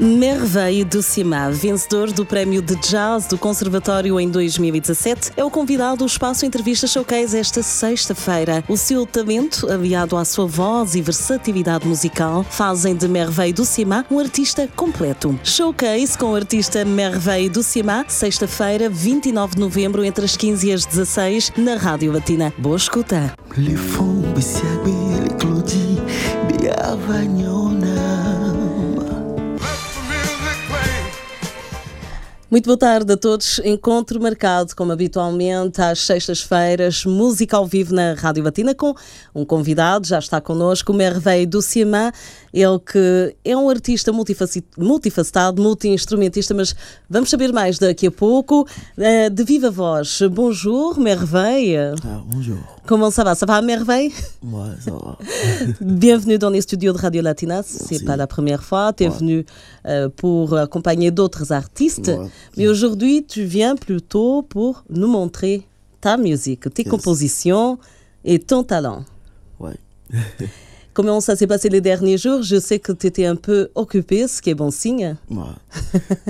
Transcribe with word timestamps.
Merveille 0.00 0.82
do 0.82 1.02
Cima, 1.02 1.50
vencedor 1.50 2.10
do 2.10 2.24
Prémio 2.24 2.62
de 2.62 2.74
Jazz 2.76 3.26
do 3.26 3.36
Conservatório 3.36 4.18
em 4.18 4.30
2017, 4.30 5.32
é 5.36 5.44
o 5.44 5.50
convidado 5.50 5.98
do 5.98 6.06
Espaço 6.06 6.46
Entrevista 6.46 6.86
Showcase 6.86 7.36
esta 7.36 7.62
sexta-feira. 7.62 8.64
O 8.66 8.78
seu 8.78 9.04
talento, 9.04 9.70
aliado 9.70 10.16
à 10.16 10.24
sua 10.24 10.46
voz 10.46 10.94
e 10.94 11.02
versatilidade 11.02 11.86
musical, 11.86 12.42
fazem 12.44 12.96
de 12.96 13.06
Merveille 13.06 13.52
do 13.52 13.66
Cima 13.66 14.06
um 14.10 14.18
artista 14.18 14.66
completo. 14.74 15.38
Showcase 15.44 16.16
com 16.16 16.32
o 16.32 16.34
artista 16.34 16.82
Merveille 16.82 17.50
do 17.50 17.62
Cima, 17.62 18.06
sexta-feira, 18.08 18.88
29 18.88 19.56
de 19.56 19.60
novembro, 19.60 20.02
entre 20.02 20.24
as 20.24 20.34
15 20.34 20.66
e 20.66 20.72
as 20.72 20.86
16, 20.86 21.52
na 21.58 21.74
Rádio 21.74 22.10
Latina. 22.10 22.54
Boa 22.56 22.78
escuta! 22.78 23.34
Muito 32.50 32.66
boa 32.66 32.76
tarde 32.76 33.12
a 33.12 33.16
todos. 33.16 33.60
Encontro 33.64 34.20
marcado, 34.20 34.74
como 34.74 34.90
habitualmente, 34.90 35.80
às 35.80 36.00
sextas-feiras, 36.00 37.04
música 37.04 37.56
ao 37.56 37.64
vivo 37.64 37.94
na 37.94 38.14
Rádio 38.14 38.42
Batina 38.42 38.74
com 38.74 38.92
um 39.32 39.44
convidado, 39.44 40.04
já 40.04 40.18
está 40.18 40.40
connosco, 40.40 40.90
o 40.90 40.96
Merveille 40.96 41.46
do 41.46 41.62
Ciamã, 41.62 42.10
ele 42.52 42.80
que 42.80 43.36
é 43.44 43.56
um 43.56 43.70
artista 43.70 44.12
multifacetado, 44.76 45.62
multi-instrumentista, 45.62 46.52
mas 46.52 46.74
vamos 47.08 47.30
saber 47.30 47.52
mais 47.52 47.78
daqui 47.78 48.08
a 48.08 48.10
pouco. 48.10 48.66
Eh, 48.98 49.30
de 49.30 49.44
viva 49.44 49.70
voz, 49.70 50.20
bonjour, 50.28 50.98
Merveille. 50.98 51.76
Ah, 52.04 52.20
bonjour. 52.26 52.58
Comment 52.90 53.12
ça 53.12 53.22
va 53.22 53.36
Ça 53.36 53.46
va 53.46 53.62
merveille 53.62 54.12
Ouais, 54.42 54.70
ça 54.80 54.90
va. 54.90 55.16
Bienvenue 55.80 56.38
dans 56.38 56.50
les 56.50 56.60
studios 56.60 56.92
de 56.92 56.98
Radio 56.98 57.22
Latina. 57.22 57.62
C'est 57.62 58.04
pas 58.04 58.16
la 58.16 58.26
première 58.26 58.64
fois. 58.64 58.92
Tu 58.92 59.04
es 59.04 59.08
venu 59.08 59.46
euh, 59.86 60.08
pour 60.08 60.56
accompagner 60.56 61.12
d'autres 61.12 61.52
artistes. 61.52 62.08
Ouais. 62.08 62.26
Mais 62.56 62.68
aujourd'hui, 62.68 63.24
tu 63.26 63.44
viens 63.44 63.76
plutôt 63.76 64.42
pour 64.42 64.84
nous 64.90 65.08
montrer 65.08 65.66
ta 66.00 66.16
musique, 66.16 66.72
tes 66.72 66.82
yes. 66.82 66.90
compositions 66.90 67.78
et 68.24 68.38
ton 68.38 68.62
talent. 68.62 69.04
Ouais. 69.58 69.76
Comment 70.92 71.20
ça 71.20 71.36
s'est 71.36 71.46
passé 71.46 71.68
les 71.68 71.80
derniers 71.80 72.18
jours? 72.18 72.42
Je 72.42 72.58
sais 72.58 72.78
que 72.78 72.92
tu 72.92 73.06
étais 73.06 73.24
un 73.24 73.36
peu 73.36 73.70
occupé, 73.74 74.26
ce 74.26 74.42
qui 74.42 74.50
est 74.50 74.54
bon 74.54 74.70
signe. 74.70 75.16
Ouais, 75.30 75.38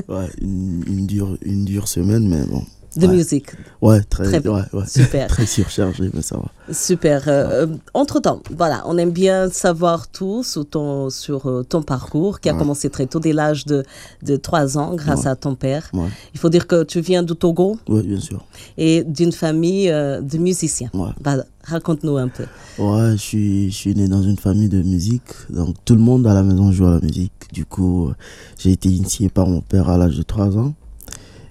ouais 0.08 0.28
une, 0.40 0.84
une, 0.86 1.06
dure, 1.06 1.38
une 1.42 1.64
dure 1.64 1.88
semaine, 1.88 2.28
mais 2.28 2.44
bon, 2.44 2.62
de 2.96 3.06
ouais. 3.06 3.14
musique. 3.14 3.46
Ouais, 3.80 4.02
très, 4.02 4.24
très. 4.24 4.48
Ouais, 4.48 4.62
ouais. 4.72 4.86
Super. 4.86 5.26
très 5.28 5.46
surchargé, 5.46 6.10
mais 6.12 6.22
ça 6.22 6.36
va. 6.36 6.72
Super. 6.72 7.24
Euh, 7.28 7.66
Entre-temps, 7.94 8.42
voilà, 8.56 8.82
on 8.86 8.98
aime 8.98 9.10
bien 9.10 9.48
savoir 9.50 10.08
tout 10.08 10.42
sur 10.42 10.66
ton, 10.66 11.10
sur 11.10 11.48
euh, 11.48 11.62
ton 11.62 11.82
parcours 11.82 12.40
qui 12.40 12.48
a 12.48 12.54
commencé 12.54 12.90
très 12.90 13.06
tôt, 13.06 13.20
dès 13.20 13.32
l'âge 13.32 13.64
de, 13.66 13.84
de 14.22 14.36
3 14.36 14.78
ans, 14.78 14.94
grâce 14.94 15.26
à 15.26 15.36
ton 15.36 15.54
père. 15.54 15.90
Il 16.34 16.40
faut 16.40 16.48
dire 16.48 16.66
que 16.66 16.82
tu 16.82 17.00
viens 17.00 17.22
du 17.22 17.34
Togo. 17.34 17.78
Oui, 17.88 18.02
bien 18.02 18.20
sûr. 18.20 18.44
Et 18.76 19.04
d'une 19.04 19.32
famille 19.32 19.90
euh, 19.90 20.20
de 20.20 20.38
musiciens. 20.38 20.90
Bah, 21.20 21.36
Raconte-nous 21.62 22.16
un 22.16 22.28
peu. 22.28 22.44
Ouais, 22.78 23.12
je 23.12 23.16
suis, 23.16 23.70
je 23.70 23.76
suis 23.76 23.94
né 23.94 24.08
dans 24.08 24.22
une 24.22 24.38
famille 24.38 24.70
de 24.70 24.82
musique. 24.82 25.22
Donc 25.50 25.76
tout 25.84 25.94
le 25.94 26.00
monde 26.00 26.26
à 26.26 26.32
la 26.32 26.42
maison 26.42 26.72
joue 26.72 26.86
à 26.86 26.92
la 26.92 27.00
musique. 27.00 27.32
Du 27.52 27.66
coup, 27.66 28.10
j'ai 28.58 28.72
été 28.72 28.88
initié 28.88 29.28
par 29.28 29.46
mon 29.46 29.60
père 29.60 29.90
à 29.90 29.98
l'âge 29.98 30.16
de 30.16 30.22
3 30.22 30.56
ans. 30.56 30.74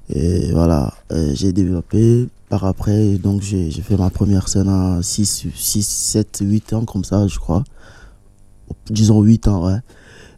Et 0.09 0.51
voilà, 0.51 0.93
euh, 1.11 1.31
j'ai 1.35 1.53
développé. 1.53 2.27
Par 2.49 2.65
après, 2.65 3.17
donc 3.19 3.43
j'ai 3.43 3.69
fait 3.69 3.95
ma 3.95 4.09
première 4.09 4.47
scène 4.47 4.69
à 4.69 5.01
6, 5.03 5.47
6, 5.53 5.87
7, 5.87 6.39
8 6.41 6.73
ans, 6.73 6.85
comme 6.85 7.03
ça, 7.03 7.27
je 7.27 7.37
crois. 7.37 7.63
Disons 8.89 9.21
8 9.21 9.47
ans, 9.47 9.67
ouais. 9.67 9.77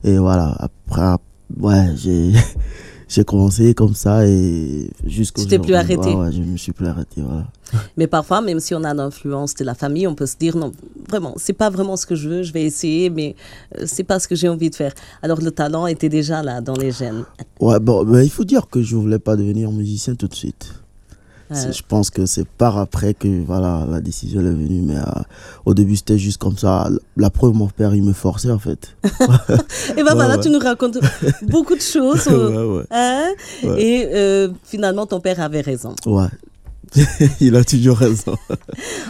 Et 0.03 0.17
voilà, 0.17 0.55
après, 0.59 1.15
ouais, 1.57 1.95
j'ai. 1.95 2.33
j'ai 3.11 3.25
commencé 3.25 3.73
comme 3.73 3.93
ça 3.93 4.25
et 4.25 4.89
jusqu'au 5.05 5.41
Tu 5.41 5.47
t'es 5.49 5.59
plus 5.59 5.73
arrêté. 5.73 5.95
Ouais, 5.97 6.15
ouais, 6.15 6.31
je 6.31 6.41
me 6.41 6.55
suis 6.55 6.71
plus 6.71 6.87
arrêté, 6.87 7.21
voilà. 7.21 7.45
Mais 7.97 8.07
parfois, 8.07 8.39
même 8.41 8.61
si 8.61 8.73
on 8.73 8.85
a 8.85 8.93
l'influence 8.93 9.53
de 9.55 9.65
la 9.65 9.75
famille, 9.75 10.07
on 10.07 10.15
peut 10.15 10.25
se 10.25 10.37
dire 10.37 10.55
non, 10.55 10.71
vraiment, 11.09 11.33
c'est 11.35 11.51
pas 11.51 11.69
vraiment 11.69 11.97
ce 11.97 12.05
que 12.05 12.15
je 12.15 12.29
veux, 12.29 12.43
je 12.43 12.53
vais 12.53 12.63
essayer, 12.63 13.09
mais 13.09 13.35
c'est 13.85 14.03
pas 14.03 14.19
ce 14.19 14.27
que 14.27 14.35
j'ai 14.35 14.47
envie 14.47 14.69
de 14.69 14.75
faire. 14.75 14.93
Alors 15.21 15.41
le 15.41 15.51
talent 15.51 15.87
était 15.87 16.09
déjà 16.09 16.41
là 16.41 16.61
dans 16.61 16.75
les 16.75 16.91
gènes. 16.91 17.25
Ouais, 17.59 17.79
bon, 17.79 18.05
mais 18.05 18.25
il 18.25 18.29
faut 18.29 18.45
dire 18.45 18.67
que 18.69 18.81
je 18.81 18.95
voulais 18.95 19.19
pas 19.19 19.35
devenir 19.35 19.71
musicien 19.71 20.15
tout 20.15 20.27
de 20.27 20.35
suite. 20.35 20.80
Euh... 21.51 21.71
Je 21.71 21.81
pense 21.87 22.09
que 22.09 22.25
c'est 22.25 22.47
par 22.47 22.77
après 22.77 23.13
que 23.13 23.27
voilà 23.45 23.85
la 23.89 23.99
décision 23.99 24.39
est 24.41 24.51
venue, 24.51 24.81
mais 24.81 24.95
euh, 24.95 25.21
au 25.65 25.73
début 25.73 25.97
c'était 25.97 26.17
juste 26.17 26.37
comme 26.37 26.57
ça. 26.57 26.89
La 27.17 27.29
preuve, 27.29 27.53
mon 27.53 27.67
père 27.67 27.93
il 27.93 28.03
me 28.03 28.13
forçait 28.13 28.51
en 28.51 28.59
fait. 28.59 28.95
et 29.97 30.03
ben 30.03 30.13
voilà, 30.13 30.37
tu 30.37 30.49
nous 30.49 30.59
racontes 30.59 30.97
beaucoup 31.43 31.75
de 31.75 31.81
choses. 31.81 32.27
ouais, 32.27 32.83
hein 32.91 33.33
et 33.77 34.07
euh, 34.13 34.49
finalement 34.63 35.05
ton 35.05 35.19
père 35.19 35.41
avait 35.41 35.61
raison. 35.61 35.95
Ouais, 36.05 36.29
il 37.39 37.55
a 37.55 37.63
toujours 37.63 37.97
raison. 37.97 38.35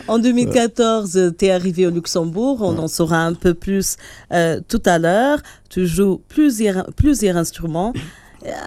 en 0.08 0.20
2014, 0.20 1.34
tu 1.38 1.46
es 1.46 1.52
arrivé 1.52 1.88
au 1.88 1.90
Luxembourg. 1.90 2.58
On 2.62 2.78
en 2.78 2.88
saura 2.88 3.20
un 3.20 3.34
peu 3.34 3.54
plus 3.54 3.98
euh, 4.32 4.60
tout 4.68 4.82
à 4.86 5.00
l'heure. 5.00 5.40
Tu 5.70 5.88
joues 5.88 6.22
plusieurs, 6.28 6.86
plusieurs 6.96 7.38
instruments. 7.38 7.94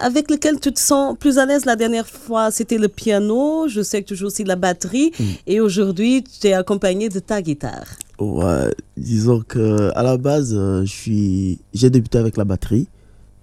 Avec 0.01 0.31
lesquels 0.31 0.59
tu 0.59 0.71
te 0.71 0.79
sens 0.79 1.17
plus 1.17 1.37
à 1.37 1.45
l'aise 1.45 1.65
la 1.65 1.75
dernière 1.75 2.07
fois, 2.07 2.51
c'était 2.51 2.77
le 2.77 2.87
piano. 2.87 3.67
Je 3.67 3.81
sais 3.81 4.01
que 4.01 4.07
tu 4.07 4.15
joues 4.15 4.27
aussi 4.27 4.43
la 4.43 4.55
batterie. 4.55 5.11
Mm. 5.19 5.23
Et 5.47 5.59
aujourd'hui, 5.59 6.23
tu 6.23 6.47
es 6.47 6.53
accompagné 6.53 7.09
de 7.09 7.19
ta 7.19 7.41
guitare. 7.41 7.87
Ouais, 8.19 8.73
disons 8.95 9.41
que 9.41 9.91
à 9.95 10.03
la 10.03 10.17
base, 10.17 10.53
je 10.53 10.85
suis, 10.85 11.59
j'ai 11.73 11.89
débuté 11.89 12.17
avec 12.17 12.37
la 12.37 12.45
batterie, 12.45 12.87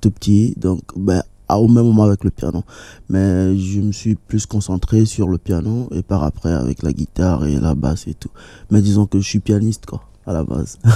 tout 0.00 0.10
petit. 0.10 0.54
Donc, 0.56 0.81
ben, 0.97 1.22
au 1.59 1.69
même 1.69 1.84
moment 1.84 2.04
avec 2.04 2.25
le 2.25 2.31
piano. 2.31 2.62
Mais 3.09 3.56
je 3.59 3.81
me 3.81 3.92
suis 3.92 4.15
plus 4.15 4.47
concentré 4.47 5.04
sur 5.04 5.28
le 5.28 5.38
piano 5.38 5.88
et 5.92 6.03
par 6.03 6.25
après 6.25 6.53
avec 6.53 6.82
la 6.82 6.92
guitare 6.92 7.47
et 7.47 7.59
la 7.59 7.75
basse 7.75 8.06
et 8.06 8.15
tout. 8.15 8.31
Mais 8.71 8.81
disons 8.81 9.06
que 9.06 9.19
je 9.19 9.26
suis 9.26 9.41
pianiste, 9.41 9.87
quoi, 9.87 10.03
à 10.26 10.32
la 10.32 10.44
base. 10.44 10.78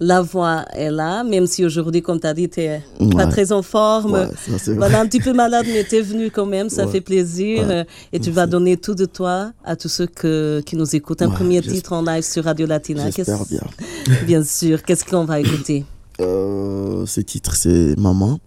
La 0.00 0.22
voix 0.22 0.64
est 0.72 0.90
là, 0.90 1.24
même 1.24 1.46
si 1.46 1.64
aujourd'hui, 1.64 2.00
comme 2.02 2.18
tu 2.18 2.26
as 2.26 2.34
dit, 2.34 2.48
tu 2.48 2.60
n'es 2.60 2.82
pas 3.14 3.26
très 3.26 3.52
en 3.52 3.62
forme. 3.62 4.12
Ouais, 4.12 4.58
ça, 4.58 4.72
voilà, 4.74 5.00
un 5.00 5.06
petit 5.06 5.20
peu 5.20 5.32
malade, 5.32 5.66
mais 5.72 5.84
tu 5.84 5.96
es 5.96 6.00
venu 6.00 6.30
quand 6.30 6.46
même, 6.46 6.70
ça 6.70 6.86
fait 6.86 7.00
plaisir. 7.00 7.84
Et 8.12 8.20
tu 8.20 8.30
vas 8.30 8.46
donner 8.46 8.76
tout 8.76 8.94
de 8.94 9.04
toi 9.04 9.52
à 9.64 9.76
tous 9.76 9.88
ceux 9.88 10.06
que, 10.06 10.62
qui 10.64 10.76
nous 10.76 10.96
écoutent. 10.96 11.22
Un 11.22 11.30
premier 11.30 11.60
titre 11.60 11.92
en 11.92 12.02
live 12.02 12.22
sur 12.22 12.44
Radio 12.44 12.66
Latina. 12.66 13.10
J'espère 13.10 13.44
bien. 13.46 13.60
bien 14.26 14.42
sûr. 14.42 14.82
Qu'est-ce 14.82 15.04
qu'on 15.04 15.24
va 15.24 15.40
écouter? 15.40 15.84
Euh, 16.20 17.06
Ce 17.06 17.20
titre, 17.20 17.54
c'est 17.54 17.98
Maman, 17.98 18.38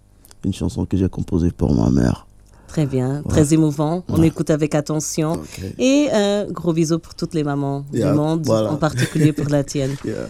une 0.44 0.52
chanson 0.52 0.84
que 0.86 0.96
j'ai 0.96 1.08
composée 1.08 1.50
pour 1.50 1.74
ma 1.74 1.90
mère. 1.90 2.26
Très 2.66 2.84
bien, 2.86 3.22
ouais. 3.22 3.28
très 3.30 3.54
émouvant. 3.54 4.04
On 4.08 4.20
ouais. 4.20 4.26
écoute 4.26 4.50
avec 4.50 4.74
attention. 4.74 5.32
Okay. 5.32 5.74
Et 5.78 6.10
un 6.12 6.44
gros 6.44 6.74
bisou 6.74 6.98
pour 6.98 7.14
toutes 7.14 7.32
les 7.34 7.42
mamans 7.42 7.84
yeah, 7.92 8.10
du 8.10 8.16
monde, 8.16 8.42
voilà. 8.44 8.70
en 8.70 8.76
particulier 8.76 9.32
pour 9.32 9.48
la 9.48 9.64
tienne. 9.72 9.96
Yeah. 10.04 10.28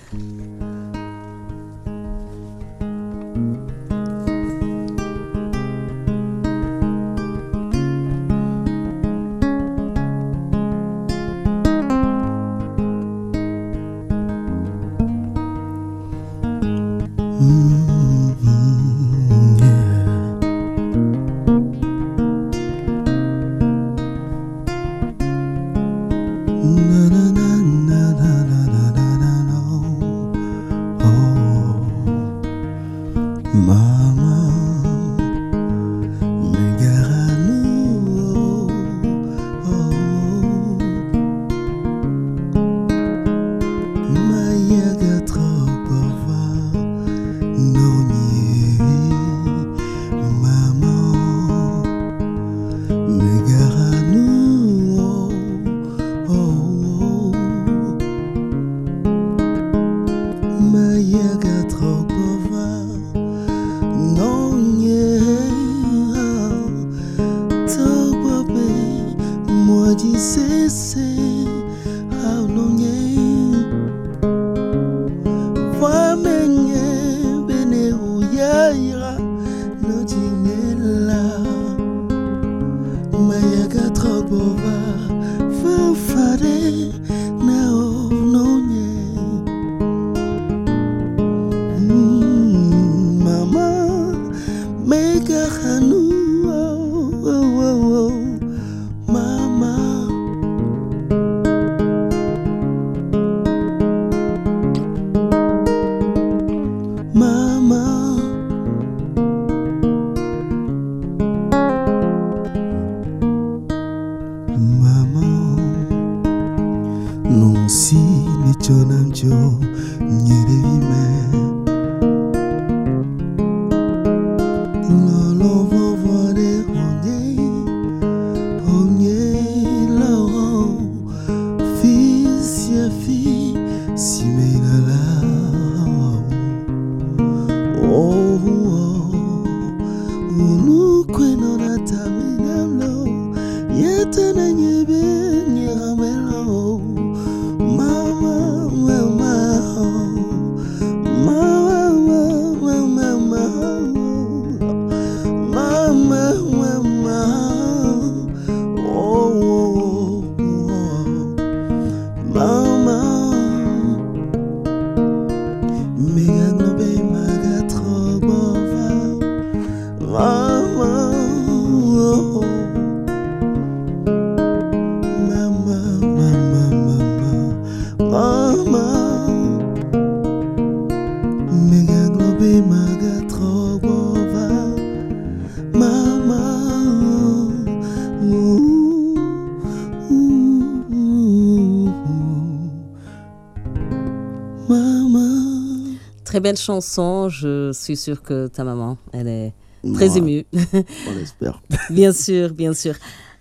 Belle 196.48 196.56
chanson. 196.56 197.28
Je 197.28 197.72
suis 197.72 197.96
sûre 197.96 198.22
que 198.22 198.46
ta 198.46 198.64
maman, 198.64 198.96
elle 199.12 199.28
est 199.28 199.52
très 199.94 200.16
émue. 200.16 200.46
On 200.54 201.14
l'espère. 201.14 201.62
bien 201.90 202.12
sûr, 202.12 202.54
bien 202.54 202.72
sûr. 202.72 202.94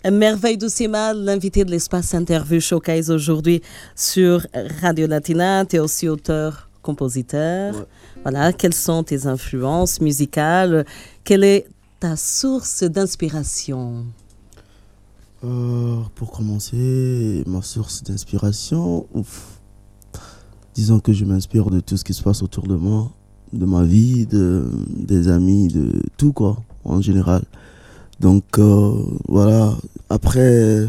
Merveille 0.10 0.58
Doucema, 0.58 1.14
l'invité 1.14 1.66
de 1.66 1.72
l'espace 1.72 2.14
interview 2.14 2.60
showcase 2.60 3.10
aujourd'hui 3.10 3.62
sur 3.96 4.46
Radio 4.82 5.08
Latina. 5.08 5.66
Tu 5.66 5.78
es 5.78 5.80
aussi 5.80 6.08
auteur, 6.08 6.70
compositeur. 6.82 7.76
Ouais. 7.76 7.86
Voilà, 8.24 8.54
quelles 8.54 8.74
sont 8.74 9.04
tes 9.04 9.26
influences 9.26 10.02
musicales? 10.02 10.86
Quelle 11.24 11.44
est 11.44 11.68
ta 12.00 12.16
source 12.16 12.84
d'inspiration? 12.84 14.06
Euh, 15.44 16.02
pour 16.16 16.32
commencer, 16.32 17.44
ma 17.46 17.62
source 17.62 18.04
d'inspiration, 18.04 19.08
ouf. 19.14 19.57
Disons 20.78 21.00
que 21.00 21.12
je 21.12 21.26
m'inspire 21.26 21.70
de 21.72 21.80
tout 21.80 21.98
ce 21.98 22.04
qui 22.04 22.14
se 22.14 22.22
passe 22.22 22.44
autour 22.44 22.68
de 22.68 22.76
moi, 22.76 23.10
de 23.52 23.66
ma 23.66 23.84
vie, 23.84 24.28
de, 24.28 24.64
des 24.96 25.28
amis, 25.28 25.70
de 25.70 25.92
tout 26.18 26.34
quoi, 26.34 26.58
en 26.86 27.02
général. 27.02 27.42
Donc 28.20 28.44
euh, 28.60 28.94
voilà, 29.28 29.74
après, 30.10 30.88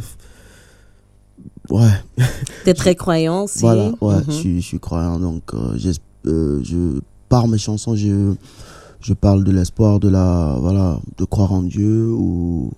ouais, 1.70 1.88
Tu 2.64 2.70
es 2.70 2.74
très 2.74 2.94
croyant 2.94 3.44
aussi 3.44 3.60
voilà, 3.60 3.92
ouais, 4.02 4.16
Mhm. 4.16 4.24
je, 4.28 4.32
suis, 4.32 4.60
je 4.60 4.66
suis 4.66 4.80
croyant, 4.80 5.18
donc 5.18 5.42
euh, 5.54 5.76
euh, 6.26 6.60
je, 6.62 7.00
par 7.30 7.48
mes 7.48 7.56
chansons, 7.58 7.96
je, 7.96 8.34
je 9.00 9.14
parle 9.14 9.42
de 9.44 9.50
l'espoir, 9.52 10.00
de 10.00 10.08
la, 10.10 10.56
voilà, 10.60 11.00
de 11.16 11.24
croire 11.24 11.52
en 11.52 11.62
Dieu 11.62 12.10
ou 12.12 12.70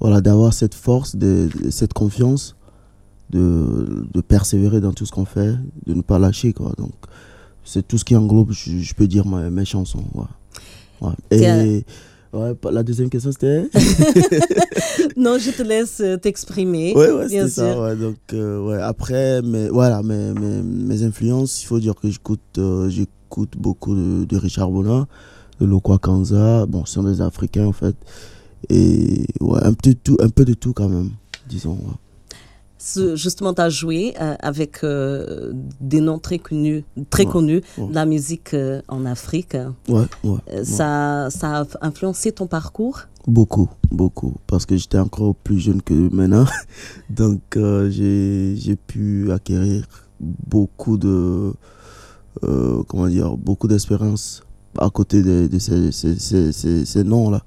voilà, 0.00 0.20
d'avoir 0.20 0.52
cette 0.52 0.74
force, 0.74 1.14
de, 1.16 1.48
de- 1.62 1.70
cette 1.70 1.92
confiance, 1.92 2.56
de, 3.30 4.06
de 4.12 4.20
persévérer 4.20 4.80
dans 4.80 4.92
tout 4.92 5.06
ce 5.06 5.12
qu'on 5.12 5.24
fait, 5.24 5.54
de 5.86 5.94
ne 5.94 6.02
pas 6.02 6.18
lâcher 6.18 6.52
quoi. 6.52 6.72
Donc 6.78 6.92
c'est 7.64 7.86
tout 7.86 7.98
ce 7.98 8.04
qui 8.04 8.16
englobe, 8.16 8.52
je, 8.52 8.78
je 8.78 8.94
peux 8.94 9.06
dire 9.06 9.26
ma- 9.26 9.50
mes 9.50 9.64
chansons. 9.64 10.04
Ouais. 10.14 10.24
Ouais. 11.00 11.12
Et 11.30 11.84
ouais, 12.32 12.54
la 12.72 12.82
deuxième 12.82 13.10
question 13.10 13.30
c'était? 13.32 13.68
Non, 15.16 15.36
je 15.38 15.50
te 15.50 15.62
laisse 15.62 16.00
euh, 16.00 16.16
t'exprimer. 16.16 16.94
Ouais, 16.94 17.10
ouais, 17.10 17.28
c'était 17.28 17.48
ça. 17.48 17.80
Ouais, 17.80 17.96
donc, 17.96 18.16
euh, 18.32 18.60
ouais, 18.66 18.80
après, 18.80 19.42
mais, 19.42 19.68
voilà, 19.68 20.02
mes, 20.02 20.32
mes, 20.32 20.62
mes 20.62 21.02
influences, 21.02 21.62
il 21.62 21.66
faut 21.66 21.78
dire 21.80 21.94
que 21.94 22.08
j'écoute 22.10 22.40
euh, 22.58 22.88
j'écoute 22.88 23.52
beaucoup 23.58 23.94
de, 23.94 24.24
de 24.24 24.36
Richard 24.36 24.70
Bona, 24.70 25.06
de 25.60 25.66
Lokwa 25.66 25.98
Kanza. 25.98 26.66
Bon, 26.66 26.84
ce 26.84 26.94
sont 26.94 27.02
des 27.04 27.20
Africains, 27.20 27.66
en 27.66 27.72
fait. 27.72 27.96
Et 28.70 29.24
ouais, 29.40 29.60
un 29.62 29.72
peu 29.72 29.90
de 29.90 29.96
tout, 30.02 30.16
un 30.20 30.28
peu 30.28 30.44
de 30.44 30.54
tout 30.54 30.72
quand 30.72 30.88
même, 30.88 31.10
disons. 31.48 31.72
ouais. 31.74 31.94
Justement, 33.14 33.54
tu 33.54 33.60
as 33.60 33.68
joué 33.70 34.14
euh, 34.20 34.34
avec 34.40 34.84
euh, 34.84 35.52
des 35.80 36.00
noms 36.00 36.18
très 36.20 36.38
connus, 36.38 36.84
très 37.10 37.24
Ouais, 37.26 37.32
connus 37.32 37.62
ouais. 37.76 37.88
de 37.88 37.94
la 37.94 38.06
musique 38.06 38.54
euh, 38.54 38.80
en 38.88 39.04
Afrique. 39.04 39.56
Ouais, 39.88 40.04
ouais, 40.24 40.30
ouais. 40.52 40.64
Ça, 40.64 41.28
ça 41.30 41.62
a 41.62 41.66
influencé 41.82 42.30
ton 42.32 42.46
parcours? 42.46 43.00
Beaucoup, 43.26 43.68
beaucoup. 43.90 44.34
Parce 44.46 44.64
que 44.64 44.76
j'étais 44.76 44.98
encore 44.98 45.34
plus 45.34 45.58
jeune 45.58 45.82
que 45.82 45.92
maintenant. 46.14 46.46
Donc, 47.10 47.40
j'ai 47.90 48.76
pu 48.86 49.30
acquérir 49.32 49.86
beaucoup 50.20 50.96
de. 50.98 51.52
comment 52.40 53.08
dire 53.08 53.36
Beaucoup 53.36 53.66
d'expérience 53.68 54.42
à 54.78 54.88
côté 54.90 55.22
de, 55.22 55.48
de 55.48 55.58
ces, 55.58 55.90
ces, 55.90 56.14
ces, 56.18 56.52
ces- 56.52 56.84
ces 56.84 57.02
noms-là. 57.04 57.42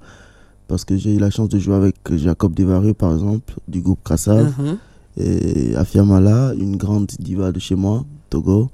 Parce 0.68 0.84
que 0.84 0.96
j'ai 0.96 1.14
eu 1.14 1.18
la 1.18 1.30
chance 1.30 1.48
de 1.48 1.58
jouer 1.58 1.74
avec 1.76 1.96
Jacob 2.16 2.54
Desvarieux, 2.54 2.94
par 2.94 3.12
exemple, 3.14 3.54
du 3.66 3.80
groupe 3.80 4.00
Krassav. 4.04 4.52
Mhm. 4.58 4.76
Et 5.18 5.74
Afiamala, 5.76 6.54
une 6.58 6.76
grande 6.76 7.10
diva 7.18 7.52
de 7.52 7.58
chez 7.58 7.74
moi, 7.74 8.04
Togo. 8.30 8.70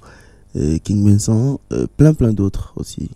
Et 0.55 0.79
King 0.79 1.05
Vincent, 1.07 1.59
euh, 1.73 1.85
plein, 1.97 2.13
plein 2.13 2.33
d'autres 2.33 2.73
aussi. 2.75 3.09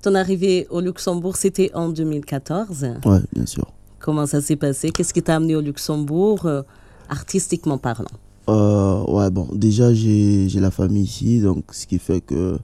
Ton 0.00 0.14
arrivée 0.14 0.66
au 0.70 0.80
Luxembourg, 0.80 1.36
c'était 1.36 1.72
en 1.74 1.88
2014. 1.88 2.86
Ouais, 3.04 3.18
bien 3.34 3.46
sûr. 3.46 3.66
Comment 3.98 4.26
ça 4.26 4.40
s'est 4.40 4.54
passé? 4.54 4.90
Qu'est-ce 4.90 5.12
qui 5.12 5.22
t'a 5.22 5.34
amené 5.36 5.56
au 5.56 5.60
Luxembourg, 5.60 6.46
euh, 6.46 6.62
artistiquement 7.08 7.78
parlant? 7.78 8.06
Euh, 8.48 9.02
ouais, 9.08 9.28
bon, 9.30 9.48
déjà, 9.52 9.92
j'ai 9.92 10.48
j'ai 10.48 10.60
la 10.60 10.70
famille 10.70 11.02
ici, 11.02 11.40
donc 11.40 11.64
ce 11.72 11.84
qui 11.86 11.98
fait 11.98 12.20
que 12.20 12.56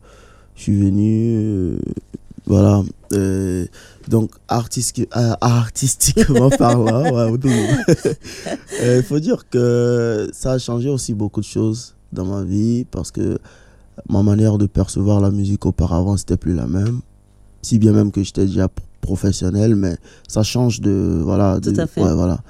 je 0.54 0.62
suis 0.62 0.80
venu. 0.80 1.34
euh, 1.36 1.78
voilà. 2.46 2.82
euh, 3.12 3.66
donc, 4.08 4.30
artistique, 4.48 5.08
euh, 5.16 5.32
artistiquement 5.40 6.50
parlant, 6.58 7.02
ouais. 7.14 7.38
Euh, 8.82 8.96
Il 8.98 9.02
faut 9.02 9.18
dire 9.18 9.48
que 9.48 10.28
ça 10.32 10.52
a 10.52 10.58
changé 10.58 10.88
aussi 10.90 11.14
beaucoup 11.14 11.40
de 11.40 11.46
choses 11.46 11.94
dans 12.12 12.26
ma 12.26 12.42
vie 12.42 12.84
parce 12.90 13.10
que 13.10 13.38
ma 14.08 14.22
manière 14.22 14.58
de 14.58 14.66
percevoir 14.66 15.20
la 15.20 15.30
musique 15.30 15.64
auparavant, 15.66 16.16
c'était 16.16 16.36
plus 16.36 16.54
la 16.54 16.66
même. 16.66 17.00
Si 17.62 17.78
bien 17.78 17.92
même 17.92 18.12
que 18.12 18.22
j'étais 18.22 18.44
déjà 18.46 18.68
pro- 18.68 18.84
professionnel, 19.00 19.74
mais 19.74 19.96
ça 20.28 20.42
change 20.42 20.80
de. 20.80 21.20
Voilà. 21.24 21.58
Tout 21.62 21.72
de- 21.72 21.80
à 21.80 21.86
fait. 21.86 22.02
Ouais, 22.02 22.12
voilà. 22.14 22.40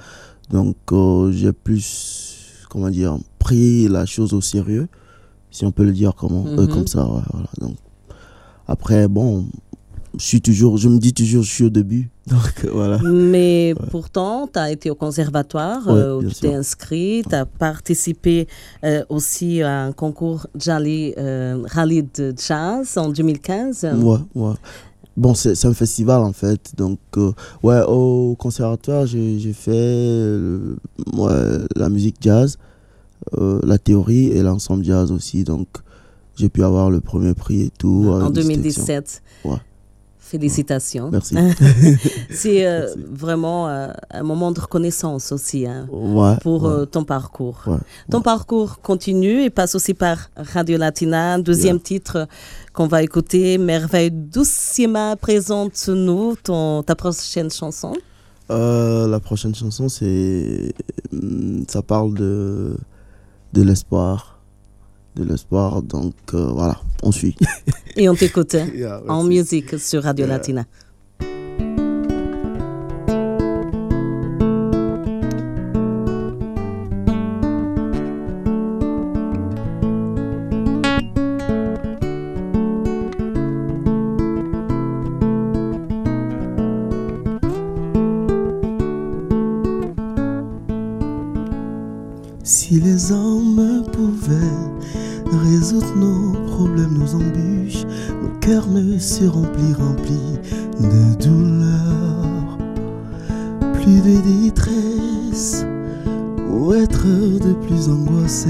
Donc, 0.49 0.75
euh, 0.91 1.31
j'ai 1.31 1.53
plus, 1.53 2.35
comment 2.69 2.89
dire, 2.89 3.17
pris 3.39 3.87
la 3.87 4.05
chose 4.05 4.33
au 4.33 4.41
sérieux, 4.41 4.87
si 5.51 5.63
on 5.65 5.71
peut 5.71 5.83
le 5.85 5.93
dire 5.93 6.13
comment, 6.15 6.43
Mhm. 6.43 6.67
comme 6.67 6.87
ça. 6.87 7.05
ouais, 7.05 7.21
voilà. 7.31 7.47
Donc, 7.61 7.75
après, 8.67 9.07
bon, 9.07 9.45
je 10.17 10.23
suis 10.23 10.41
toujours, 10.41 10.77
je 10.77 10.89
me 10.89 10.97
dis 10.97 11.13
toujours, 11.13 11.43
je 11.43 11.51
suis 11.51 11.63
au 11.65 11.69
début. 11.69 12.09
Donc, 12.27 12.65
voilà. 12.71 12.99
Mais 13.03 13.75
pourtant, 13.91 14.47
tu 14.51 14.57
as 14.57 14.71
été 14.71 14.89
au 14.89 14.95
conservatoire, 14.95 15.87
Ouais, 15.87 15.93
euh, 15.93 16.17
où 16.17 16.23
tu 16.23 16.35
t'es 16.35 16.53
inscrit, 16.53 17.23
tu 17.27 17.35
as 17.35 17.45
participé 17.45 18.47
euh, 18.83 19.03
aussi 19.09 19.61
à 19.61 19.83
un 19.83 19.91
concours 19.91 20.47
Jali 20.57 21.13
euh, 21.17 21.61
Rallye 21.65 22.07
de 22.15 22.33
Jazz 22.35 22.97
en 22.97 23.09
2015. 23.09 23.87
Ouais, 24.01 24.17
ouais. 24.35 24.53
Bon, 25.17 25.33
c'est 25.33 25.65
un 25.65 25.73
festival 25.73 26.21
en 26.21 26.33
fait. 26.33 26.73
Donc, 26.75 26.99
euh, 27.17 27.31
ouais, 27.63 27.81
au 27.87 28.35
conservatoire, 28.37 29.05
j'ai 29.05 29.53
fait 29.53 30.29
la 31.75 31.89
musique 31.89 32.17
jazz, 32.19 32.57
la 33.37 33.77
théorie 33.77 34.27
et 34.27 34.41
l'ensemble 34.41 34.83
jazz 34.83 35.11
aussi. 35.11 35.43
Donc, 35.43 35.67
j'ai 36.35 36.49
pu 36.49 36.63
avoir 36.63 36.89
le 36.89 36.99
premier 36.99 37.33
prix 37.33 37.61
et 37.61 37.71
tout. 37.77 38.07
en 38.09 38.25
avec 38.25 38.33
distinction. 38.33 38.51
2017. 38.51 39.21
Ouais. 39.45 39.55
Félicitations. 40.27 41.11
Merci. 41.11 41.35
C'est 42.31 42.65
euh, 42.65 42.87
vraiment 43.11 43.69
euh, 43.69 43.89
un 44.09 44.23
moment 44.23 44.51
de 44.51 44.59
reconnaissance 44.59 45.31
aussi 45.31 45.67
hein, 45.67 45.87
Ouais. 45.91 46.35
pour 46.41 46.63
ouais, 46.63 46.69
euh, 46.69 46.85
ton 46.85 47.03
parcours. 47.03 47.61
ouais, 47.67 47.77
Ton 48.09 48.21
parcours 48.23 48.81
continue 48.81 49.43
et 49.43 49.51
passe 49.51 49.75
aussi 49.75 49.93
par 49.93 50.31
Radio 50.35 50.79
Latina. 50.79 51.37
Deuxième 51.37 51.79
titre 51.79 52.27
qu'on 52.73 52.87
va 52.87 53.03
écouter, 53.03 53.59
Merveille 53.59 54.09
Doucima, 54.09 55.15
présente-nous 55.15 56.37
ta 56.83 56.95
prochaine 56.95 57.51
chanson. 57.51 57.93
La 58.49 59.19
prochaine 59.23 59.53
chanson, 59.53 59.89
c'est. 59.89 60.73
hum, 61.13 61.65
Ça 61.69 61.83
parle 61.83 62.15
de 62.15 62.75
de 63.53 63.61
l'espoir. 63.61 64.34
De 65.15 65.23
l'espoir, 65.23 65.81
donc 65.81 66.13
euh, 66.33 66.47
voilà, 66.51 66.77
on 67.01 67.11
suit. 67.11 67.35
Et 67.95 68.09
on 68.09 68.15
t'écoute 68.15 68.53
Yeah, 68.75 69.01
en 69.07 69.23
musique 69.23 69.79
sur 69.79 70.03
Radio 70.03 70.25
Yeah. 70.25 70.37
Latina. 70.37 70.65
Si 92.43 92.79
les 92.79 93.11
hommes 93.11 93.34
nos 95.73 96.31
problèmes, 96.51 96.97
nos 96.97 97.15
embûches, 97.15 97.85
nos 98.21 98.39
cœurs 98.39 98.67
ne 98.67 98.97
se 98.99 99.25
remplissent 99.25 99.75
remplis 99.75 100.39
de 100.79 101.23
douleur. 101.23 102.57
Plus 103.73 104.01
de 104.01 104.43
détresse, 104.43 105.65
ou 106.51 106.73
être 106.73 107.05
de 107.05 107.53
plus 107.65 107.89
angoissé. 107.89 108.49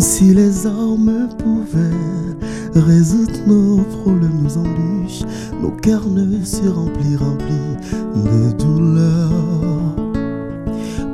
Si 0.00 0.34
les 0.34 0.66
hommes 0.66 1.28
pouvaient 1.38 2.34
résoudre 2.74 3.32
nos 3.46 3.76
problèmes, 3.82 4.42
nos 4.42 4.58
embûches, 4.58 5.22
nos 5.62 5.70
cœurs 5.70 6.08
ne 6.08 6.44
se 6.44 6.68
remplissent 6.68 7.18
remplis 7.18 7.76
de 8.16 8.52
douleur. 8.58 9.30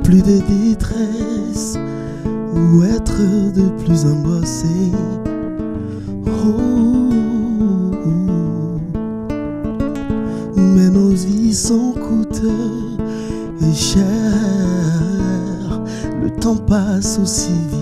Plus 0.03 0.23
de 0.23 0.41
détresse, 0.47 1.77
ou 2.55 2.83
être 2.83 3.17
de 3.53 3.69
plus 3.83 4.03
angoissé. 4.05 4.67
Oh, 6.25 7.09
mais 10.57 10.89
nos 10.89 11.09
vies 11.09 11.53
sont 11.53 11.93
coûteuses 11.93 12.97
et 13.61 13.73
chères. 13.75 14.01
Le 16.21 16.31
temps 16.31 16.57
passe 16.57 17.19
aussi 17.21 17.51
vite 17.71 17.80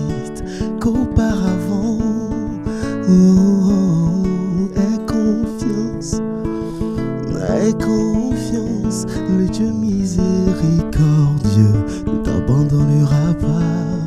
Dieu 9.50 9.72
miséricordieux 9.72 11.84
ne 12.06 12.18
t'abandonnera 12.22 13.34
pas. 13.34 14.06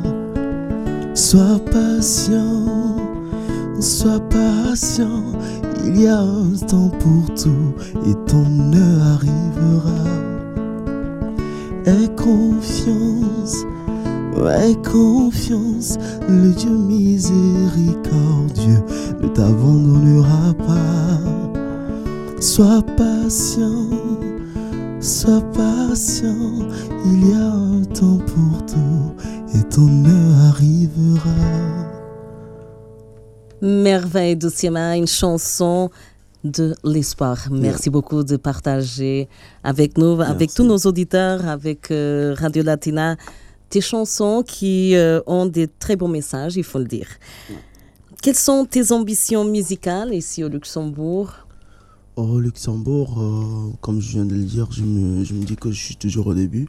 Sois 1.14 1.60
patient, 1.70 2.96
sois 3.78 4.20
patient. 4.30 5.22
Il 5.84 6.00
y 6.00 6.06
a 6.06 6.20
un 6.20 6.56
temps 6.66 6.90
pour 6.98 7.26
tout 7.34 7.74
et 8.06 8.14
ton 8.26 8.72
heure 8.72 9.02
arrivera. 9.14 10.04
Aie 11.84 12.08
confiance, 12.16 13.66
aie 14.48 14.76
confiance. 14.82 15.98
Le 16.26 16.52
Dieu 16.52 16.70
miséricordieux 16.70 18.82
ne 19.20 19.28
t'abandonnera 19.28 20.54
pas. 20.54 21.20
Sois 22.40 22.80
patient, 22.96 23.90
sois 25.04 25.42
patient. 25.52 26.68
Il 27.04 27.28
y 27.28 27.32
a 27.34 27.52
un 27.52 27.84
temps 27.84 28.18
pour 28.18 28.64
tout 28.64 29.14
et 29.54 29.62
ton 29.68 30.04
heure 30.06 30.38
arrivera. 30.48 31.30
Merveille 33.60 34.36
de 34.36 34.48
Siema, 34.48 34.96
une 34.96 35.06
chanson 35.06 35.90
de 36.42 36.74
l'espoir. 36.84 37.48
Merci 37.50 37.90
beaucoup 37.90 38.24
de 38.24 38.36
partager 38.36 39.28
avec 39.62 39.98
nous, 39.98 40.20
avec 40.20 40.52
tous 40.54 40.64
nos 40.64 40.78
auditeurs, 40.78 41.46
avec 41.48 41.90
euh, 41.90 42.34
Radio 42.38 42.62
Latina, 42.62 43.16
tes 43.68 43.80
chansons 43.80 44.42
qui 44.42 44.96
euh, 44.96 45.20
ont 45.26 45.46
des 45.46 45.68
très 45.68 45.96
beaux 45.96 46.08
messages, 46.08 46.56
il 46.56 46.64
faut 46.64 46.78
le 46.78 46.86
dire. 46.86 47.08
Quelles 48.22 48.36
sont 48.36 48.64
tes 48.64 48.92
ambitions 48.92 49.44
musicales 49.44 50.14
ici 50.14 50.42
au 50.44 50.48
Luxembourg? 50.48 51.43
Au 52.16 52.38
Luxembourg, 52.38 53.16
euh, 53.20 53.72
comme 53.80 54.00
je 54.00 54.12
viens 54.12 54.24
de 54.24 54.34
le 54.34 54.44
dire, 54.44 54.68
je 54.70 54.82
me, 54.84 55.24
je 55.24 55.34
me 55.34 55.44
dis 55.44 55.56
que 55.56 55.70
je 55.72 55.80
suis 55.80 55.96
toujours 55.96 56.28
au 56.28 56.34
début. 56.34 56.68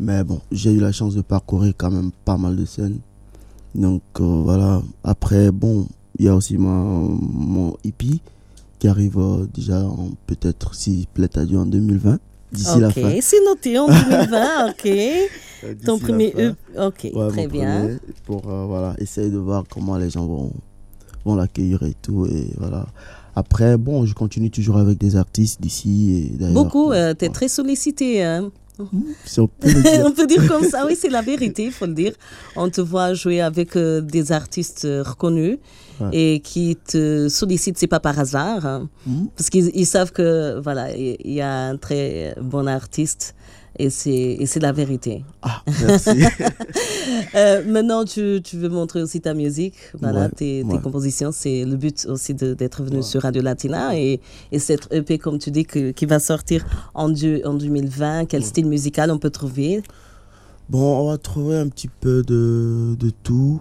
Mais 0.00 0.24
bon, 0.24 0.40
j'ai 0.50 0.72
eu 0.72 0.80
la 0.80 0.92
chance 0.92 1.14
de 1.14 1.22
parcourir 1.22 1.72
quand 1.76 1.90
même 1.90 2.10
pas 2.24 2.36
mal 2.36 2.56
de 2.56 2.64
scènes. 2.64 2.98
Donc 3.74 4.02
euh, 4.20 4.24
voilà. 4.44 4.82
Après, 5.04 5.52
bon, 5.52 5.86
il 6.18 6.24
y 6.24 6.28
a 6.28 6.34
aussi 6.34 6.58
ma, 6.58 6.68
mon 6.70 7.76
hippie 7.84 8.20
qui 8.78 8.88
arrive 8.88 9.18
euh, 9.18 9.46
déjà 9.54 9.82
peut-être, 10.26 10.74
s'il 10.74 11.06
plaît 11.06 11.38
à 11.38 11.44
Dieu, 11.44 11.58
en 11.58 11.66
2020. 11.66 12.18
D'ici 12.52 12.78
la 12.80 12.88
Ok, 12.88 12.94
fin. 12.94 13.18
c'est 13.20 13.44
noté 13.44 13.78
en 13.78 13.86
2020, 13.86 14.68
ok. 14.70 14.88
Ton 15.84 15.94
la 15.96 16.00
premier. 16.02 16.32
E, 16.38 16.54
ok, 16.78 17.10
Ouais, 17.14 17.28
très 17.28 17.46
bien. 17.48 17.98
Pour 18.24 18.48
euh, 18.48 18.66
voilà, 18.66 18.94
essayer 18.98 19.30
de 19.30 19.38
voir 19.38 19.64
comment 19.68 19.96
les 19.96 20.10
gens 20.10 20.26
vont, 20.26 20.52
vont 21.24 21.34
l'accueillir 21.36 21.82
et 21.84 21.94
tout. 22.02 22.26
Et 22.26 22.50
voilà. 22.58 22.86
Après, 23.36 23.76
bon, 23.76 24.06
je 24.06 24.14
continue 24.14 24.50
toujours 24.50 24.78
avec 24.78 24.96
des 24.98 25.14
artistes 25.14 25.60
d'ici 25.60 26.30
et 26.32 26.36
d'ailleurs. 26.38 26.54
Beaucoup, 26.54 26.88
Ouais. 26.90 27.14
tu 27.14 27.26
es 27.26 27.28
très 27.28 27.48
sollicité. 27.48 28.24
Hein? 28.24 28.50
Si 29.24 29.40
on 29.40 29.46
peut 29.46 29.72
dire. 29.72 30.02
on 30.06 30.12
peut 30.12 30.26
dire 30.26 30.46
comme 30.48 30.64
ça, 30.64 30.84
oui, 30.86 30.94
c'est 30.98 31.08
la 31.08 31.22
vérité, 31.22 31.64
il 31.64 31.72
faut 31.72 31.86
le 31.86 31.94
dire. 31.94 32.12
On 32.56 32.68
te 32.68 32.80
voit 32.82 33.14
jouer 33.14 33.40
avec 33.40 33.74
euh, 33.76 34.00
des 34.00 34.32
artistes 34.32 34.84
euh, 34.84 35.02
reconnus 35.02 35.58
Ouais. 35.98 36.10
et 36.12 36.40
qui 36.40 36.76
te 36.76 37.26
sollicitent, 37.30 37.78
c'est 37.78 37.86
pas 37.86 38.00
par 38.00 38.18
hasard, 38.18 38.66
hein, 38.66 38.86
Mhm. 39.06 39.28
parce 39.34 39.48
qu'ils 39.48 39.70
ils 39.74 39.86
savent 39.86 40.12
que 40.12 40.60
voilà, 40.60 40.94
il 40.94 41.16
il 41.24 41.32
y 41.32 41.40
a 41.40 41.50
un 41.70 41.78
très 41.78 42.34
bon 42.42 42.66
artiste 42.68 43.34
et 43.78 43.90
c'est 43.90 44.60
la 44.60 44.72
vérité. 44.72 45.24
Ah, 45.42 45.62
merci. 45.82 46.10
Euh, 47.34 47.62
maintenant, 47.66 48.04
tu, 48.04 48.40
tu 48.42 48.56
veux 48.56 48.68
montrer 48.68 49.00
aussi 49.02 49.20
ta 49.20 49.32
musique, 49.34 49.74
voilà, 50.00 50.22
Ouais, 50.22 50.28
tes, 50.30 50.64
compositions. 50.82 51.30
C'est 51.32 51.64
le 51.64 51.76
but 51.76 52.06
aussi 52.08 52.34
d'être 52.34 52.82
venu 52.82 52.96
Ouais. 52.96 53.02
sur 53.02 53.22
Radio 53.22 53.42
Latina 53.42 53.96
et, 53.98 54.20
et 54.52 54.58
cette 54.58 54.88
EP, 54.92 55.18
comme 55.18 55.38
tu 55.38 55.50
dis, 55.50 55.64
que- 55.64 55.90
qui 55.92 56.06
va 56.06 56.18
sortir 56.18 56.64
en, 56.94 57.08
du- 57.08 57.42
en 57.44 57.54
2020. 57.54 58.26
Quel 58.26 58.44
style 58.44 58.66
musical 58.66 59.10
on 59.10 59.18
peut 59.18 59.30
trouver? 59.30 59.82
Bon, 60.68 61.00
on 61.00 61.08
va 61.10 61.18
trouver 61.18 61.56
un 61.56 61.68
petit 61.68 61.88
peu 61.88 62.22
de, 62.22 62.96
de 62.98 63.10
tout, 63.22 63.60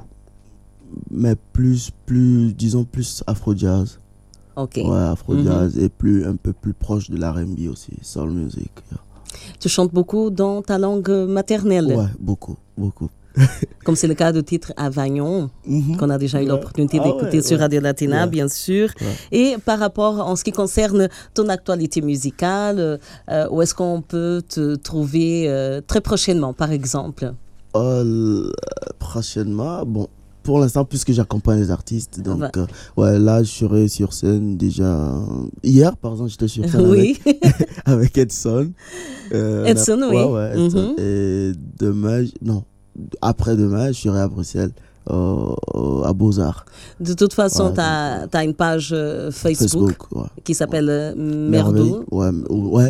mais 1.11 1.35
plus, 1.53 1.91
plus, 2.05 2.53
disons, 2.53 2.83
plus 2.83 3.23
afro-jazz. 3.27 3.99
Ok. 4.55 4.77
Ouais, 4.83 4.97
afro-jazz 4.97 5.77
et 5.77 5.89
plus, 5.89 6.25
un 6.25 6.35
peu 6.35 6.53
plus 6.53 6.73
proche 6.73 7.09
de 7.09 7.17
l'R&B 7.17 7.69
aussi, 7.69 7.91
soul 8.01 8.31
music. 8.31 8.71
Tu 9.59 9.69
chantes 9.69 9.93
beaucoup 9.93 10.29
dans 10.29 10.61
ta 10.61 10.77
langue 10.77 11.09
maternelle, 11.27 11.87
Ouais, 11.95 12.05
beaucoup, 12.19 12.55
beaucoup. 12.77 13.09
comme 13.83 13.97
c'est 13.97 14.07
le 14.07 14.13
cas 14.13 14.31
du 14.31 14.41
titre 14.43 14.71
Avagnon, 14.77 15.49
Mhm. 15.67 15.97
qu'on 15.97 16.09
a 16.09 16.17
déjà 16.17 16.41
eu 16.41 16.45
l'opportunité 16.47 16.99
Ah 17.01 17.03
d'écouter 17.05 17.37
ouais, 17.39 17.43
sur. 17.43 17.59
Radio 17.59 17.81
Latina, 17.81 18.23
Ouais. 18.23 18.29
bien 18.29 18.47
sûr. 18.47 18.87
Ouais. 19.01 19.07
Et 19.37 19.55
par 19.65 19.77
rapport 19.79 20.25
en 20.25 20.37
ce 20.37 20.43
qui 20.45 20.53
concerne 20.53 21.09
ton 21.33 21.49
actualité 21.49 22.01
musicale, 22.01 22.99
euh, 23.29 23.47
où 23.51 23.61
est-ce 23.61 23.75
qu'on 23.75 24.01
peut 24.01 24.41
te 24.47 24.75
trouver 24.75 25.49
euh, 25.49 25.81
très 25.85 25.99
prochainement, 25.99 26.53
par 26.53 26.71
exemple? 26.71 27.33
Euh, 27.75 28.49
prochainement, 28.99 29.83
bon, 29.85 30.07
pour 30.45 30.59
l'instant, 30.59 30.85
puisque 30.85 31.11
j'accompagne 31.11 31.59
les 31.59 31.71
artistes, 31.71 32.21
donc 32.21 32.39
Ouais. 32.41 32.49
euh, 32.57 32.65
ouais, 32.95 33.19
là, 33.19 33.43
je 33.43 33.49
serai 33.51 33.87
sur 33.89 34.13
scène 34.13 34.55
déjà. 34.57 34.83
euh, 35.13 35.47
Hier, 35.63 35.97
par 35.97 36.11
exemple, 36.13 36.29
j'étais 36.29 36.47
sur 36.47 36.69
scène 36.69 36.87
Oui, 36.87 37.19
avec, 37.25 37.69
avec 37.85 38.17
Edson. 38.17 38.71
Euh, 39.33 39.65
Edson, 39.65 40.01
a- 40.03 40.07
oui. 40.09 40.15
Ouais, 40.15 40.23
ouais, 40.31 40.65
Edson. 40.65 40.93
Mhm. 40.97 41.03
Et 41.03 41.51
demain, 41.79 42.23
non, 42.41 42.63
après-demain, 43.21 43.87
je 43.91 43.99
serai 44.01 44.21
à 44.21 44.27
Bruxelles, 44.27 44.71
à 45.07 46.13
Beaux-Arts. 46.13 46.65
de 46.99 47.13
toute 47.13 47.33
façon, 47.33 47.65
Ouais, 47.65 48.27
tu 48.29 48.37
as, 48.37 48.43
une 48.43 48.53
page 48.53 48.91
euh, 48.93 49.31
Facebook, 49.31 49.89
Facebook, 49.89 50.11
ouais. 50.15 50.27
qui 50.43 50.53
s'appelle 50.53 50.89
euh, 50.89 51.13
Merdou. 51.15 52.03
Ouais, 52.11 52.31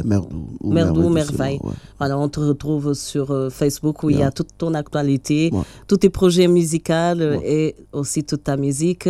Merdou. 0.04 0.58
ou 0.62 0.72
Merdou, 0.72 1.10
Merveille. 1.10 1.60
Voilà, 1.98 2.18
on 2.18 2.30
te 2.30 2.40
retrouve 2.40 2.94
sur 2.94 3.32
euh, 3.32 3.50
Facebook 3.50 4.04
où 4.04 4.10
il 4.10 4.20
y 4.20 4.24
a 4.24 4.32
toute 4.32 4.50
ton 4.58 4.74
actualité, 4.74 5.52
tous 5.88 5.98
tes 5.98 6.10
projets 6.10 6.48
musicaux 6.48 6.94
euh, 6.94 7.38
et 7.44 7.76
aussi 7.92 8.24
toute 8.24 8.44
ta 8.44 8.58
musique. 8.58 9.10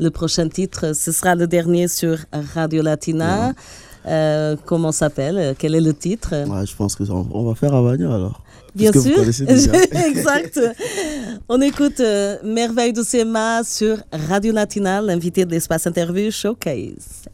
Le 0.00 0.10
prochain 0.10 0.48
titre, 0.48 0.94
ce 0.94 1.10
sera 1.10 1.34
le 1.34 1.46
dernier 1.46 1.88
sur 1.88 2.18
Radio 2.54 2.82
Latina. 2.82 3.52
Euh, 4.06 4.56
comment 4.64 4.92
s'appelle 4.92 5.54
Quel 5.58 5.74
est 5.74 5.80
le 5.80 5.94
titre? 5.94 6.30
Ouais, 6.46 6.66
je 6.66 6.74
pense 6.74 6.94
que 6.94 7.04
ça, 7.04 7.12
on 7.12 7.44
va 7.44 7.54
faire 7.54 7.74
Avagnon 7.74 8.12
alors. 8.12 8.42
Bien 8.74 8.90
vous 8.92 9.02
sûr. 9.02 9.46
déjà. 9.46 9.72
exact. 10.06 10.60
On 11.48 11.60
écoute 11.60 12.00
euh, 12.00 12.36
Merveille 12.44 12.92
du 12.92 13.02
CMA 13.02 13.64
sur 13.64 13.98
Radio 14.12 14.52
Latina, 14.52 15.00
l'invité 15.00 15.44
de 15.44 15.50
l'espace 15.50 15.86
interview 15.86 16.30
Showcase. 16.30 17.28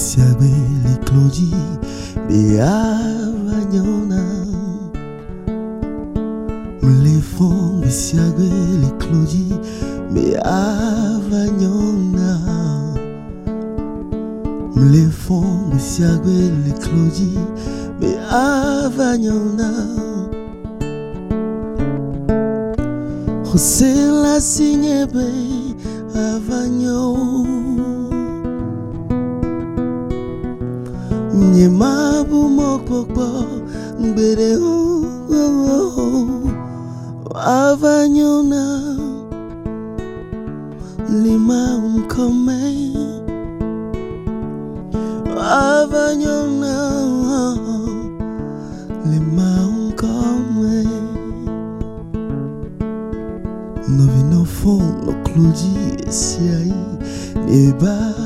Fonds 0.00 0.36
de 0.36 0.44
siagwe, 0.44 0.50
les 0.84 0.98
clodis, 1.04 1.54
tere 34.40 34.56
avanyona 37.34 38.64
lima 41.22 41.60
umkome 41.86 42.60
avanyona 45.68 46.74
lima 49.10 49.50
umkome 49.72 50.76
novino 53.88 54.44
fon 54.44 54.84
no 55.04 55.12
clodi 55.24 55.74
esse 56.08 56.40
aí 56.58 56.80
neba 57.46 58.19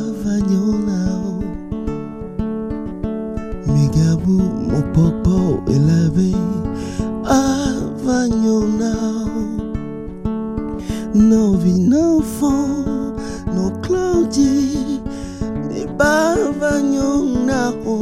vanyong 16.61 17.47
na 17.47 17.75
o 17.85 17.99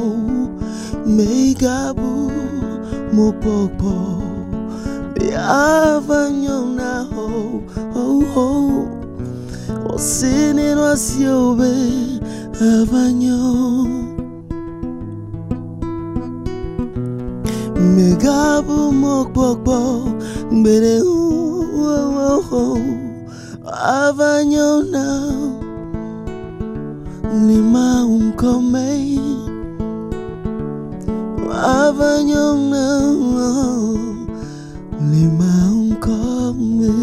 May 1.02 1.54
gabu 1.54 2.30
mo 3.12 3.32
pokpo 3.40 4.22
Ya 5.18 5.98
vanyong 6.00 6.76
na 6.76 7.06
o 7.10 7.26
oh, 7.26 7.52
ho 7.92 8.04
oh. 8.04 8.22
ho. 8.32 8.50
O 9.92 9.98
sinin 9.98 10.78
was 10.78 11.18
yobe 11.20 11.72
avanyong 12.56 14.14
Megabu 17.76 18.92
mok 18.92 19.34
pokpo 19.34 20.06
Bere 20.62 21.02
u 21.02 21.18
oh 21.82 22.40
oh 22.40 22.44
oh. 22.52 22.80
Avanyong 23.66 25.61
lima 27.42 28.06
un 28.06 28.30
comei 28.38 29.18
avanyong 31.50 32.70
na 32.70 32.86
lima 35.10 35.50
un 35.74 35.90
come 35.98 36.94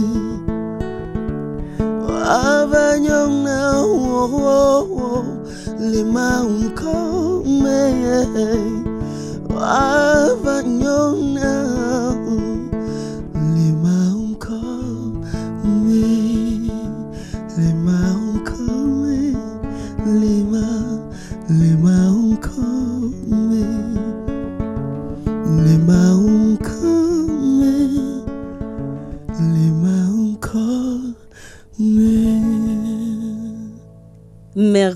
avanyong 2.24 3.44
na 3.44 3.84
lima 5.92 6.40
un 6.48 6.72
come 6.72 7.84
avanyong 9.60 11.36
na 11.36 11.69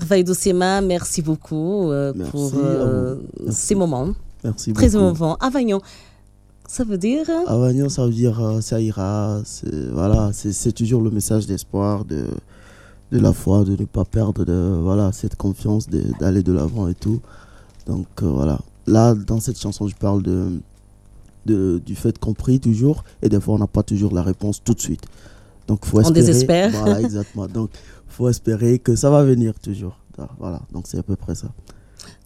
Merveille 0.04 0.24
du 0.24 0.32
CMA, 0.34 0.82
merci 0.82 1.22
beaucoup 1.22 1.90
euh, 1.90 2.12
Merci 2.14 2.30
pour 2.30 2.52
euh, 2.56 3.16
ces 3.48 3.74
moments 3.74 4.08
Merci 4.44 4.74
très 4.74 4.88
beaucoup. 4.90 4.98
émouvants. 5.02 5.36
Avagnon, 5.40 5.80
ça 6.68 6.84
veut 6.84 6.98
dire 6.98 7.24
Avagnon, 7.46 7.88
ça 7.88 8.04
veut 8.04 8.12
dire 8.12 8.38
euh, 8.38 8.60
ça 8.60 8.82
ira. 8.82 9.40
c'est- 9.46 9.88
Voilà, 9.94 10.30
c'est 10.34 10.72
toujours 10.72 11.00
le 11.00 11.10
message 11.10 11.46
d'espoir, 11.46 12.04
de, 12.04 12.26
de 13.12 13.18
la 13.18 13.32
foi, 13.32 13.64
de 13.64 13.70
ne 13.80 13.86
pas 13.86 14.04
perdre 14.04 14.44
de, 14.44 14.78
voilà, 14.82 15.10
cette 15.12 15.36
confiance, 15.36 15.88
de- 15.88 16.04
d'aller 16.20 16.42
de 16.42 16.52
l'avant 16.52 16.86
et 16.88 16.94
tout. 16.94 17.20
Donc 17.86 18.06
euh, 18.22 18.26
voilà. 18.28 18.58
Là, 18.86 19.14
dans 19.14 19.40
cette 19.40 19.58
chanson, 19.58 19.88
je 19.88 19.94
parle 19.96 20.22
de, 20.22 20.48
de, 21.46 21.80
du 21.86 21.94
fait 21.94 22.18
qu'on 22.18 22.34
prie 22.34 22.60
toujours 22.60 23.04
et 23.22 23.30
des 23.30 23.40
fois, 23.40 23.54
on 23.54 23.58
n'a 23.58 23.66
pas 23.66 23.82
toujours 23.82 24.12
la 24.14 24.22
réponse 24.22 24.62
tout 24.62 24.74
de 24.74 24.80
suite. 24.82 25.04
Donc, 25.66 25.86
faut 25.86 25.96
On 25.96 26.00
espérer. 26.02 26.20
désespère. 26.26 26.70
Voilà, 26.72 27.00
exactement. 27.08 27.46
Donc, 27.46 27.70
faut 28.14 28.28
espérer 28.28 28.78
que 28.78 28.94
ça 28.94 29.10
va 29.10 29.24
venir 29.24 29.58
toujours. 29.58 29.98
Voilà, 30.38 30.60
donc 30.72 30.86
c'est 30.86 30.98
à 30.98 31.02
peu 31.02 31.16
près 31.16 31.34
ça. 31.34 31.48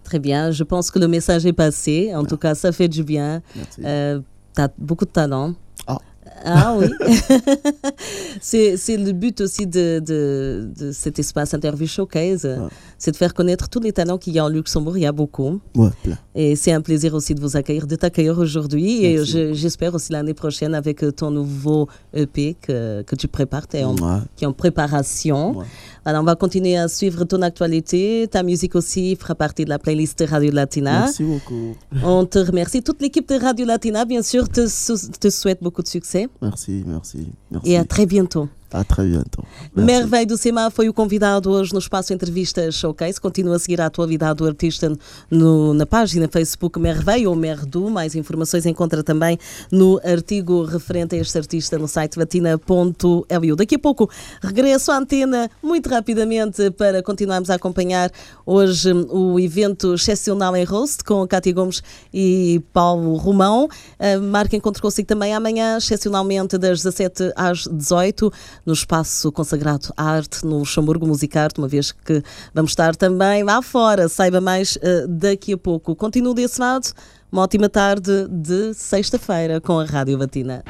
Très 0.04 0.18
bien, 0.18 0.50
je 0.50 0.64
pense 0.64 0.90
que 0.90 0.98
le 0.98 1.08
message 1.08 1.46
est 1.46 1.52
passé. 1.52 2.14
En 2.14 2.24
tout 2.24 2.36
cas, 2.36 2.54
ça 2.54 2.72
fait 2.72 2.88
du 2.88 3.02
bien. 3.02 3.42
Merci. 3.56 3.80
Euh, 3.84 4.20
tu 4.54 4.60
as 4.60 4.70
beaucoup 4.78 5.04
de 5.04 5.10
talent. 5.10 5.54
Ah. 5.86 5.98
Ah 6.44 6.76
oui. 6.78 6.86
c'est 8.40 8.76
le 8.96 9.12
but 9.12 9.40
aussi 9.40 9.66
de, 9.66 10.00
de, 10.04 10.68
de 10.78 10.92
cet 10.92 11.18
espace 11.18 11.54
Interview 11.54 11.86
Showcase. 11.86 12.44
Ouais. 12.44 12.56
C'est 12.98 13.12
de 13.12 13.16
faire 13.16 13.34
connaître 13.34 13.68
tous 13.68 13.80
les 13.80 13.92
talents 13.92 14.18
qu'il 14.18 14.34
y 14.34 14.38
a 14.38 14.44
en 14.44 14.48
Luxembourg. 14.48 14.96
Il 14.96 15.02
y 15.02 15.06
a 15.06 15.12
beaucoup. 15.12 15.60
Ouais. 15.76 15.90
Et 16.34 16.56
c'est 16.56 16.72
un 16.72 16.80
plaisir 16.80 17.14
aussi 17.14 17.34
de 17.34 17.40
vous 17.40 17.56
accueillir, 17.56 17.86
de 17.86 17.96
t'accueillir 17.96 18.38
aujourd'hui. 18.38 19.04
Et 19.04 19.24
je- 19.24 19.52
j'espère 19.52 19.94
aussi 19.94 20.12
l'année 20.12 20.34
prochaine 20.34 20.74
avec 20.74 21.04
ton 21.16 21.30
nouveau 21.30 21.88
EP 22.14 22.56
que, 22.60 23.02
que 23.02 23.16
tu 23.16 23.28
prépares, 23.28 23.66
en- 23.74 23.96
Ouais, 23.96 24.20
qui 24.36 24.44
est 24.44 24.46
en 24.46 24.52
préparation. 24.52 25.62
Alors, 26.08 26.22
on 26.22 26.24
va 26.24 26.36
continuer 26.36 26.74
à 26.78 26.88
suivre 26.88 27.24
ton 27.24 27.42
actualité. 27.42 28.26
Ta 28.30 28.42
musique 28.42 28.74
aussi 28.76 29.14
fera 29.14 29.34
partie 29.34 29.66
de 29.66 29.68
la 29.68 29.78
playlist 29.78 30.24
Radio 30.26 30.50
Latina. 30.50 31.00
Merci 31.00 31.22
beaucoup. 31.22 31.76
On 32.02 32.24
te 32.24 32.38
remercie. 32.38 32.82
Toute 32.82 33.02
l'équipe 33.02 33.28
de 33.28 33.34
Radio 33.38 33.66
Latina, 33.66 34.06
bien 34.06 34.22
sûr, 34.22 34.48
te, 34.48 34.66
sou- 34.66 34.96
te 35.20 35.28
souhaite 35.28 35.62
beaucoup 35.62 35.82
de 35.82 35.86
succès. 35.88 36.26
Merci, 36.40 36.82
merci. 36.86 37.26
merci. 37.50 37.70
E 37.70 37.76
a 37.78 37.84
très 37.84 38.06
bientôt. 38.06 38.48
À 38.70 38.84
très 38.84 39.06
bientôt. 39.06 39.42
Merveille 39.74 40.26
do 40.26 40.36
Sema 40.36 40.70
foi 40.70 40.90
o 40.90 40.92
convidado 40.92 41.50
hoje 41.50 41.72
no 41.72 41.78
espaço 41.78 42.12
Entrevista 42.12 42.70
Showcase. 42.70 43.18
Continua 43.18 43.56
a 43.56 43.58
seguir 43.58 43.80
a 43.80 43.86
atualidade 43.86 44.34
do 44.38 44.46
artista 44.46 44.92
no- 45.30 45.72
na 45.72 45.86
página 45.86 46.28
Facebook 46.28 46.78
Merveille 46.78 47.26
ou 47.26 47.34
Merdu. 47.34 47.88
Mais 47.88 48.14
informações 48.14 48.66
encontra 48.66 49.02
também 49.02 49.38
no 49.72 49.98
artigo 50.04 50.64
referente 50.64 51.14
a 51.16 51.18
este 51.18 51.38
artista 51.38 51.78
no 51.78 51.88
site 51.88 52.18
latina.lu. 52.18 53.56
Daqui 53.56 53.76
a 53.76 53.78
pouco 53.78 54.10
regresso 54.42 54.92
à 54.92 54.98
antena 54.98 55.50
muito 55.62 55.88
rapidamente 55.88 56.70
para 56.72 57.02
continuarmos 57.02 57.48
a 57.48 57.54
acompanhar 57.54 58.10
hoje 58.44 58.92
o 58.92 59.40
evento 59.40 59.94
excepcional 59.94 60.54
em 60.54 60.64
Roast 60.64 61.02
com 61.04 61.26
Cátia 61.26 61.54
Gomes 61.54 61.82
e 62.12 62.60
Paulo 62.74 63.16
Romão. 63.16 63.66
A 63.98 64.18
marca 64.18 64.54
encontro 64.56 64.82
consigo 64.82 65.08
também 65.08 65.34
amanhã, 65.34 65.78
excepcionalmente 65.78 66.58
das 66.58 66.82
17 66.82 67.32
às 67.34 67.66
18 67.66 68.30
no 68.68 68.74
espaço 68.74 69.32
consagrado 69.32 69.92
à 69.96 70.10
arte, 70.10 70.44
no 70.44 70.62
Chamburgo 70.62 71.06
Musicarte, 71.06 71.58
uma 71.58 71.66
vez 71.66 71.90
que 71.90 72.22
vamos 72.54 72.72
estar 72.72 72.94
também 72.94 73.42
lá 73.42 73.62
fora. 73.62 74.08
Saiba 74.10 74.42
mais 74.42 74.76
uh, 74.76 75.08
daqui 75.08 75.54
a 75.54 75.58
pouco. 75.58 75.96
Continuo 75.96 76.34
desse 76.34 76.60
lado. 76.60 76.92
Uma 77.32 77.42
ótima 77.42 77.68
tarde 77.70 78.28
de 78.28 78.74
sexta-feira 78.74 79.58
com 79.58 79.80
a 79.80 79.84
Rádio 79.86 80.18
Latina. 80.18 80.62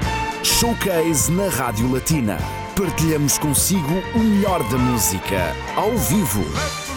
Showcase 0.45 1.31
na 1.33 1.49
Rádio 1.49 1.93
Latina. 1.93 2.39
Partilhamos 2.77 3.37
consigo 3.39 3.95
o 4.15 4.19
melhor 4.21 4.63
da 4.71 4.79
música, 4.79 5.53
ao 5.75 5.97
vivo. 5.99 6.88